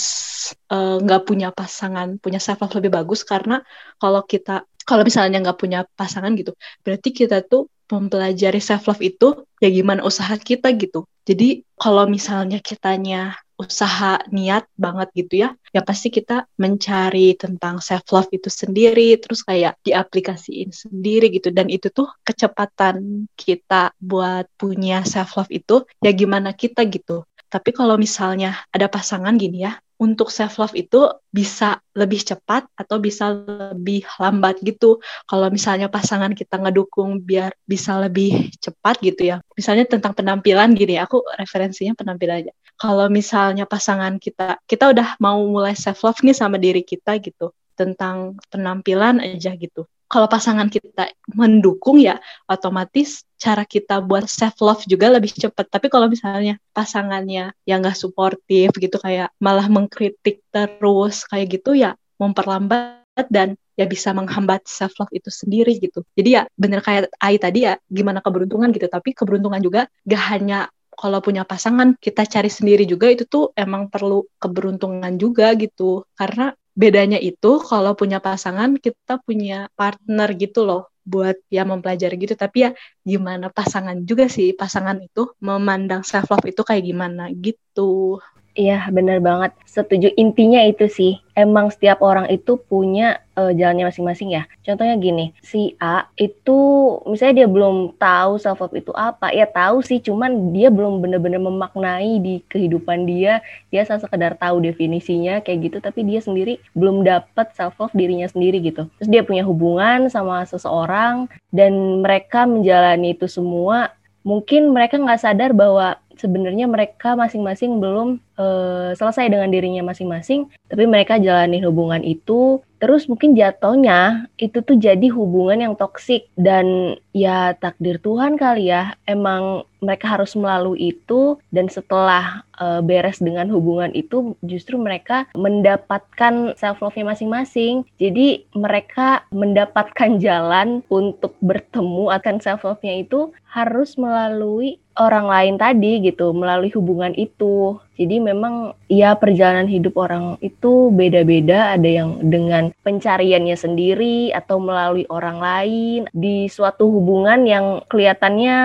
eh, 0.68 0.96
nggak 1.00 1.24
punya 1.24 1.48
pasangan 1.56 2.20
punya 2.20 2.36
self 2.36 2.60
love 2.60 2.76
lebih 2.76 2.92
bagus 2.92 3.24
karena 3.24 3.64
kalau 3.96 4.20
kita 4.28 4.68
kalau 4.86 5.02
misalnya 5.02 5.42
nggak 5.42 5.58
punya 5.58 5.82
pasangan 5.98 6.32
gitu, 6.38 6.54
berarti 6.86 7.10
kita 7.10 7.42
tuh 7.42 7.66
mempelajari 7.90 8.58
self 8.58 8.86
love 8.90 9.02
itu 9.02 9.46
ya 9.62 9.68
gimana 9.70 10.02
usaha 10.02 10.34
kita 10.34 10.70
gitu. 10.74 11.06
Jadi 11.26 11.66
kalau 11.78 12.06
misalnya 12.06 12.62
kitanya 12.62 13.34
usaha 13.56 14.20
niat 14.30 14.68
banget 14.76 15.08
gitu 15.16 15.34
ya, 15.42 15.48
ya 15.72 15.80
pasti 15.80 16.12
kita 16.12 16.44
mencari 16.60 17.34
tentang 17.34 17.80
self 17.80 18.04
love 18.12 18.30
itu 18.30 18.52
sendiri, 18.52 19.16
terus 19.18 19.40
kayak 19.42 19.80
diaplikasiin 19.82 20.70
sendiri 20.70 21.32
gitu. 21.32 21.48
Dan 21.50 21.72
itu 21.72 21.88
tuh 21.90 22.06
kecepatan 22.22 23.26
kita 23.34 23.96
buat 23.98 24.46
punya 24.60 25.02
self 25.02 25.40
love 25.40 25.50
itu 25.50 25.82
ya 26.04 26.12
gimana 26.12 26.52
kita 26.52 26.84
gitu. 26.86 27.24
Tapi 27.46 27.70
kalau 27.72 27.96
misalnya 27.96 28.58
ada 28.74 28.90
pasangan 28.90 29.34
gini 29.38 29.64
ya, 29.64 29.78
untuk 29.96 30.28
self 30.28 30.60
love 30.60 30.76
itu 30.76 31.08
bisa 31.32 31.80
lebih 31.96 32.20
cepat 32.20 32.68
atau 32.76 33.00
bisa 33.00 33.32
lebih 33.32 34.04
lambat 34.20 34.60
gitu. 34.60 35.00
Kalau 35.24 35.48
misalnya 35.48 35.88
pasangan 35.88 36.36
kita 36.36 36.60
ngedukung 36.60 37.24
biar 37.24 37.56
bisa 37.64 37.96
lebih 37.96 38.52
cepat 38.60 39.00
gitu 39.00 39.32
ya. 39.32 39.36
Misalnya 39.56 39.88
tentang 39.88 40.12
penampilan 40.12 40.76
gini, 40.76 41.00
aku 41.00 41.24
referensinya 41.40 41.96
penampilan 41.96 42.44
aja. 42.44 42.52
Kalau 42.76 43.08
misalnya 43.08 43.64
pasangan 43.64 44.20
kita 44.20 44.60
kita 44.68 44.92
udah 44.92 45.16
mau 45.16 45.40
mulai 45.48 45.72
self 45.72 46.04
love 46.04 46.20
nih 46.20 46.36
sama 46.36 46.60
diri 46.60 46.84
kita 46.84 47.16
gitu 47.24 47.56
tentang 47.76 48.36
penampilan 48.52 49.20
aja 49.20 49.52
gitu 49.56 49.88
kalau 50.06 50.30
pasangan 50.30 50.70
kita 50.70 51.10
mendukung 51.34 51.98
ya 51.98 52.22
otomatis 52.46 53.26
cara 53.36 53.66
kita 53.66 54.00
buat 54.00 54.30
self 54.30 54.58
love 54.62 54.82
juga 54.86 55.10
lebih 55.10 55.34
cepat. 55.34 55.66
Tapi 55.68 55.90
kalau 55.90 56.06
misalnya 56.06 56.56
pasangannya 56.72 57.52
yang 57.68 57.84
gak 57.84 57.98
suportif 57.98 58.70
gitu 58.78 58.96
kayak 58.96 59.34
malah 59.42 59.66
mengkritik 59.66 60.42
terus 60.54 61.26
kayak 61.28 61.60
gitu 61.60 61.76
ya 61.76 61.98
memperlambat 62.16 63.28
dan 63.28 63.58
ya 63.76 63.84
bisa 63.84 64.16
menghambat 64.16 64.64
self 64.64 64.96
love 64.96 65.12
itu 65.12 65.28
sendiri 65.28 65.76
gitu. 65.76 66.00
Jadi 66.16 66.28
ya 66.40 66.42
bener 66.56 66.80
kayak 66.80 67.12
Ai 67.20 67.36
tadi 67.36 67.68
ya 67.68 67.76
gimana 67.90 68.24
keberuntungan 68.24 68.72
gitu. 68.72 68.88
Tapi 68.88 69.12
keberuntungan 69.12 69.60
juga 69.60 69.90
gak 70.08 70.24
hanya 70.32 70.70
kalau 70.96 71.20
punya 71.20 71.44
pasangan 71.44 71.92
kita 72.00 72.24
cari 72.24 72.48
sendiri 72.48 72.88
juga 72.88 73.12
itu 73.12 73.28
tuh 73.28 73.52
emang 73.52 73.92
perlu 73.92 74.24
keberuntungan 74.40 75.12
juga 75.20 75.52
gitu. 75.58 76.08
Karena 76.16 76.56
bedanya 76.76 77.16
itu 77.16 77.50
kalau 77.64 77.96
punya 77.96 78.20
pasangan 78.20 78.76
kita 78.76 79.16
punya 79.24 79.72
partner 79.78 80.28
gitu 80.36 80.68
loh 80.68 80.92
buat 81.06 81.36
ya 81.48 81.64
mempelajari 81.64 82.14
gitu. 82.20 82.34
Tapi 82.36 82.68
ya 82.68 82.70
gimana 83.00 83.48
pasangan 83.48 83.96
juga 84.04 84.28
sih 84.28 84.52
pasangan 84.52 85.00
itu 85.00 85.32
memandang 85.40 86.04
self 86.04 86.28
love 86.28 86.46
itu 86.52 86.60
kayak 86.60 86.84
gimana 86.84 87.32
gitu 87.32 88.20
Iya, 88.56 88.88
benar 88.88 89.20
banget. 89.20 89.52
Setuju. 89.68 90.16
Intinya 90.16 90.64
itu 90.64 90.88
sih, 90.88 91.20
emang 91.36 91.68
setiap 91.68 92.00
orang 92.00 92.24
itu 92.32 92.56
punya 92.56 93.20
uh, 93.36 93.52
jalannya 93.52 93.92
masing-masing 93.92 94.32
ya. 94.32 94.48
Contohnya 94.64 94.96
gini, 94.96 95.36
si 95.44 95.76
A 95.76 96.08
itu 96.16 96.56
misalnya 97.04 97.44
dia 97.44 97.48
belum 97.52 98.00
tahu 98.00 98.40
self 98.40 98.64
love 98.64 98.72
itu 98.72 98.96
apa. 98.96 99.28
Ya 99.36 99.44
tahu 99.44 99.84
sih, 99.84 100.00
cuman 100.00 100.56
dia 100.56 100.72
belum 100.72 101.04
benar-benar 101.04 101.36
memaknai 101.36 102.16
di 102.24 102.40
kehidupan 102.48 103.04
dia. 103.04 103.44
Dia 103.68 103.84
asal 103.84 104.00
sekedar 104.00 104.40
tahu 104.40 104.64
definisinya 104.64 105.44
kayak 105.44 105.58
gitu, 105.68 105.78
tapi 105.84 106.08
dia 106.08 106.24
sendiri 106.24 106.56
belum 106.72 107.04
dapat 107.04 107.52
self 107.52 107.76
love 107.76 107.92
dirinya 107.92 108.24
sendiri 108.24 108.64
gitu. 108.64 108.88
Terus 108.96 109.08
dia 109.12 109.20
punya 109.20 109.44
hubungan 109.44 110.08
sama 110.08 110.48
seseorang 110.48 111.28
dan 111.52 112.00
mereka 112.00 112.48
menjalani 112.48 113.12
itu 113.12 113.28
semua. 113.28 113.92
Mungkin 114.24 114.72
mereka 114.72 114.96
nggak 114.96 115.20
sadar 115.20 115.52
bahwa 115.52 116.00
sebenarnya 116.16 116.64
mereka 116.64 117.12
masing-masing 117.14 117.76
belum 117.84 118.18
uh, 118.36 118.92
selesai 118.96 119.28
dengan 119.32 119.50
dirinya 119.50 119.82
masing-masing, 119.84 120.48
tapi 120.68 120.84
mereka 120.88 121.20
jalani 121.20 121.60
hubungan 121.64 122.00
itu 122.04 122.60
terus 122.76 123.08
mungkin 123.08 123.32
jatuhnya 123.32 124.28
itu 124.36 124.60
tuh 124.60 124.76
jadi 124.76 125.08
hubungan 125.08 125.64
yang 125.64 125.74
toksik. 125.74 126.28
Dan 126.36 126.96
ya 127.16 127.56
takdir 127.56 127.96
Tuhan 127.96 128.36
kali 128.36 128.68
ya 128.68 128.92
emang 129.08 129.64
mereka 129.80 130.12
harus 130.18 130.36
melalui 130.36 130.92
itu 130.92 131.40
dan 131.52 131.68
setelah 131.72 132.44
uh, 132.60 132.80
beres 132.84 133.20
dengan 133.20 133.48
hubungan 133.52 133.92
itu 133.96 134.36
justru 134.44 134.76
mereka 134.76 135.28
mendapatkan 135.36 136.56
self 136.56 136.80
love-nya 136.84 137.16
masing-masing. 137.16 137.84
Jadi 137.96 138.44
mereka 138.52 139.24
mendapatkan 139.32 140.20
jalan 140.24 140.84
untuk 140.92 141.36
bertemu 141.40 142.12
akan 142.12 142.36
self 142.44 142.64
love-nya 142.68 143.04
itu 143.04 143.32
harus 143.48 143.96
melalui 143.96 144.76
orang 144.96 145.28
lain 145.28 145.54
tadi 145.60 146.00
gitu 146.00 146.32
melalui 146.32 146.72
hubungan 146.72 147.12
itu 147.16 147.76
jadi 147.96 148.20
memang 148.20 148.76
ya 148.92 149.16
perjalanan 149.16 149.66
hidup 149.68 149.96
orang 149.96 150.36
itu 150.44 150.92
beda-beda, 150.92 151.74
ada 151.74 151.88
yang 151.88 152.20
dengan 152.20 152.70
pencariannya 152.84 153.56
sendiri 153.56 154.30
atau 154.36 154.60
melalui 154.60 155.08
orang 155.08 155.40
lain 155.40 156.00
di 156.12 156.46
suatu 156.46 156.86
hubungan 156.86 157.48
yang 157.48 157.80
kelihatannya 157.88 158.56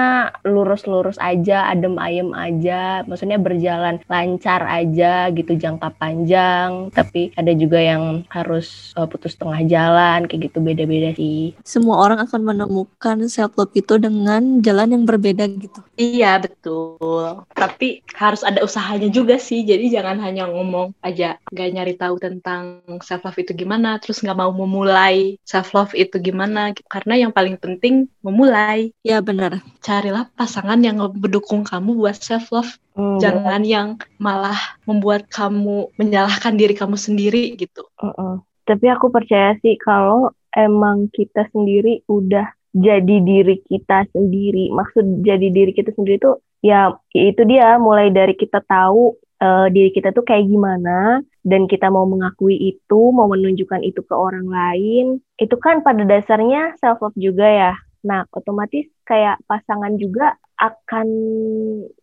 lurus-lurus 0.44 1.16
aja, 1.18 1.72
adem 1.72 1.96
ayem 1.98 2.36
aja, 2.36 3.08
maksudnya 3.08 3.40
berjalan 3.40 4.04
lancar 4.12 4.68
aja 4.68 5.32
gitu 5.32 5.56
jangka 5.56 5.96
panjang, 5.96 6.92
tapi 6.92 7.32
ada 7.40 7.56
juga 7.56 7.80
yang 7.80 8.28
harus 8.28 8.92
uh, 9.00 9.08
putus 9.08 9.40
tengah 9.40 9.64
jalan 9.66 10.28
kayak 10.28 10.52
gitu 10.52 10.60
beda-beda 10.60 11.16
sih. 11.16 11.56
Semua 11.64 12.04
orang 12.04 12.20
akan 12.24 12.42
menemukan 12.52 13.18
self 13.32 13.56
love 13.56 13.74
itu 13.74 13.96
dengan 13.96 14.60
jalan 14.60 15.00
yang 15.00 15.04
berbeda 15.08 15.48
gitu. 15.48 15.80
Iya, 15.96 16.42
betul. 16.42 17.46
Tapi 17.54 18.04
harus 18.18 18.42
ada 18.44 18.60
usahanya 18.66 19.08
juga 19.08 19.21
juga 19.22 19.38
sih. 19.38 19.62
Jadi 19.64 19.94
jangan 19.94 20.18
hanya 20.26 20.50
ngomong 20.50 20.98
aja 21.06 21.38
gak 21.54 21.70
nyari 21.72 21.94
tahu 21.96 22.18
tentang 22.18 22.82
self 23.06 23.24
love 23.24 23.40
itu 23.40 23.54
gimana 23.54 24.02
terus 24.02 24.20
nggak 24.26 24.38
mau 24.38 24.52
memulai 24.52 25.38
self 25.46 25.72
love 25.78 25.94
itu 25.94 26.18
gimana. 26.18 26.74
Karena 26.90 27.28
yang 27.28 27.32
paling 27.32 27.56
penting 27.62 28.10
memulai. 28.26 28.92
Ya 29.06 29.22
benar. 29.22 29.62
Carilah 29.80 30.30
pasangan 30.34 30.82
yang 30.82 30.98
mendukung 30.98 31.62
kamu 31.62 31.96
buat 31.98 32.18
self 32.18 32.50
love 32.50 32.82
hmm. 32.98 33.18
jangan 33.22 33.62
yang 33.64 33.88
malah 34.18 34.58
membuat 34.84 35.28
kamu 35.32 35.92
menyalahkan 35.96 36.58
diri 36.58 36.74
kamu 36.76 36.98
sendiri 36.98 37.56
gitu. 37.56 37.88
Uh 38.00 38.12
-uh. 38.12 38.34
tapi 38.62 38.88
aku 38.88 39.12
percaya 39.12 39.58
sih 39.60 39.76
kalau 39.76 40.32
emang 40.56 41.12
kita 41.12 41.50
sendiri 41.52 42.06
udah 42.08 42.48
jadi 42.72 43.16
diri 43.24 43.60
kita 43.68 44.08
sendiri. 44.16 44.72
Maksud 44.72 45.24
jadi 45.28 45.48
diri 45.52 45.72
kita 45.76 45.92
sendiri 45.92 46.24
tuh 46.24 46.40
ya 46.62 46.96
itu 47.12 47.42
dia 47.50 47.76
mulai 47.82 48.14
dari 48.14 48.38
kita 48.38 48.62
tahu 48.66 49.18
uh, 49.42 49.68
diri 49.74 49.90
kita 49.92 50.14
tuh 50.14 50.22
kayak 50.22 50.46
gimana 50.48 51.26
dan 51.42 51.66
kita 51.66 51.90
mau 51.90 52.06
mengakui 52.06 52.54
itu, 52.54 53.02
mau 53.10 53.26
menunjukkan 53.26 53.82
itu 53.82 54.06
ke 54.06 54.14
orang 54.14 54.46
lain, 54.46 55.06
itu 55.42 55.56
kan 55.58 55.82
pada 55.82 56.06
dasarnya 56.06 56.78
self 56.78 57.02
love 57.02 57.18
juga 57.18 57.50
ya. 57.50 57.74
Nah, 58.06 58.26
otomatis 58.34 58.90
kayak 59.06 59.42
pasangan 59.50 59.98
juga 59.98 60.38
akan 60.62 61.08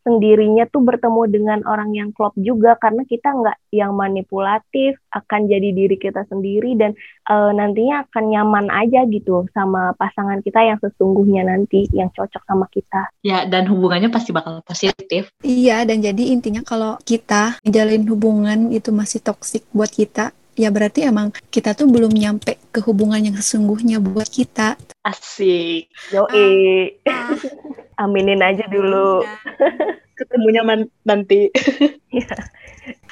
sendirinya 0.02 0.66
tuh 0.66 0.82
bertemu 0.82 1.22
dengan 1.30 1.60
orang 1.62 1.94
yang 1.94 2.10
klop 2.10 2.34
juga 2.34 2.74
karena 2.82 3.06
kita 3.06 3.30
nggak 3.30 3.58
yang 3.70 3.94
manipulatif 3.94 4.98
akan 5.14 5.46
jadi 5.46 5.70
diri 5.70 5.94
kita 5.94 6.26
sendiri 6.26 6.74
dan 6.74 6.98
e, 7.30 7.34
nantinya 7.54 8.02
akan 8.10 8.24
nyaman 8.34 8.66
aja 8.74 9.06
gitu 9.06 9.46
sama 9.54 9.94
pasangan 9.94 10.42
kita 10.42 10.58
yang 10.66 10.78
sesungguhnya 10.82 11.46
nanti 11.46 11.86
yang 11.94 12.10
cocok 12.10 12.42
sama 12.42 12.66
kita. 12.74 13.06
Ya 13.22 13.46
dan 13.46 13.70
hubungannya 13.70 14.10
pasti 14.10 14.34
bakal 14.34 14.58
positif. 14.66 15.30
Iya 15.46 15.86
dan 15.86 16.02
jadi 16.02 16.34
intinya 16.34 16.66
kalau 16.66 16.98
kita 17.06 17.62
menjalin 17.62 18.02
hubungan 18.10 18.58
itu 18.74 18.90
masih 18.90 19.22
toksik 19.22 19.62
buat 19.70 19.94
kita 19.94 20.34
ya 20.58 20.74
berarti 20.74 21.06
emang 21.06 21.30
kita 21.54 21.72
tuh 21.78 21.86
belum 21.86 22.10
nyampe 22.10 22.58
ke 22.74 22.82
hubungan 22.82 23.22
yang 23.22 23.36
sesungguhnya 23.38 24.02
buat 24.02 24.26
kita. 24.26 24.74
Asik. 25.06 25.86
Yo 26.10 26.26
ah. 26.26 27.38
Aminin 28.02 28.42
aja 28.42 28.66
dulu. 28.66 29.22
Iya. 29.22 29.34
Ketemunya 30.18 30.62
nanti. 31.06 31.50
Iya. 32.10 32.36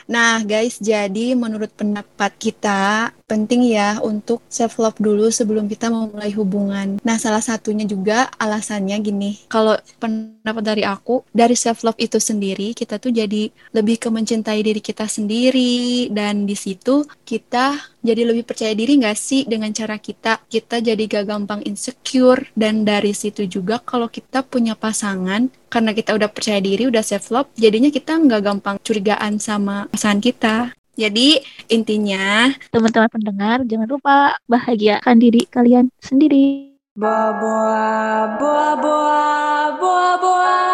Nah, 0.07 0.39
guys, 0.47 0.79
jadi 0.79 1.35
menurut 1.35 1.75
pendapat 1.75 2.31
kita 2.39 3.11
penting 3.27 3.67
ya 3.67 3.99
untuk 4.01 4.39
self 4.47 4.79
love 4.79 4.97
dulu 5.03 5.29
sebelum 5.35 5.67
kita 5.67 5.91
memulai 5.91 6.31
hubungan. 6.33 7.03
Nah, 7.03 7.19
salah 7.19 7.43
satunya 7.43 7.83
juga 7.83 8.31
alasannya 8.39 8.97
gini. 9.03 9.31
Kalau 9.51 9.75
pendapat 9.99 10.63
dari 10.63 10.87
aku, 10.87 11.27
dari 11.35 11.59
self 11.59 11.83
love 11.83 11.99
itu 11.99 12.23
sendiri 12.23 12.71
kita 12.73 13.03
tuh 13.03 13.11
jadi 13.11 13.51
lebih 13.75 13.99
ke 13.99 14.09
mencintai 14.09 14.63
diri 14.63 14.79
kita 14.79 15.11
sendiri 15.11 16.09
dan 16.15 16.47
di 16.47 16.55
situ 16.55 17.03
kita 17.27 17.99
jadi 18.07 18.23
lebih 18.23 18.47
percaya 18.47 18.71
diri 18.71 19.03
nggak 19.03 19.19
sih 19.19 19.43
dengan 19.51 19.75
cara 19.75 19.99
kita 19.99 20.47
kita 20.47 20.79
jadi 20.79 21.03
gak 21.11 21.27
gampang 21.27 21.61
insecure 21.67 22.47
dan 22.55 22.87
dari 22.87 23.11
situ 23.11 23.51
juga 23.51 23.83
kalau 23.83 24.07
kita 24.07 24.47
punya 24.47 24.79
pasangan 24.79 25.51
karena 25.67 25.91
kita 25.91 26.15
udah 26.15 26.31
percaya 26.31 26.63
diri 26.63 26.87
udah 26.87 27.03
self 27.03 27.35
love 27.35 27.51
jadinya 27.59 27.91
kita 27.91 28.15
nggak 28.15 28.43
gampang 28.47 28.77
curigaan 28.87 29.43
sama 29.43 29.91
pasangan 29.91 30.23
kita 30.23 30.57
jadi 30.97 31.45
intinya 31.69 32.49
teman-teman 32.73 33.13
pendengar 33.13 33.59
jangan 33.69 33.85
lupa 33.85 34.33
bahagiakan 34.49 35.21
diri 35.21 35.45
kalian 35.45 35.93
sendiri. 36.01 36.73
Boa 36.97 37.37
boa 37.37 37.85
boa 38.41 38.69
boa 38.81 39.25
boa 39.77 40.11
boa 40.17 40.66